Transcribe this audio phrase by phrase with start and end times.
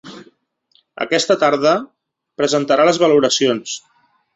[1.05, 1.75] Aquesta tarda
[2.43, 3.81] presentarà les valoracions.